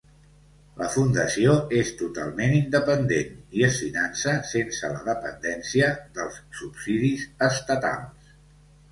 La 0.81 0.85
Fundació 0.91 1.57
és 1.79 1.89
totalment 1.97 2.55
independent 2.59 3.35
i 3.59 3.65
es 3.67 3.77
finança 3.81 4.33
sense 4.51 4.89
la 4.93 5.03
dependència 5.09 5.91
dels 6.17 6.39
subsidis 6.61 7.27
estatals. 7.49 8.33